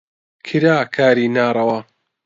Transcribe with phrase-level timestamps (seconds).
[0.45, 1.79] کرا کاری ناڕەوا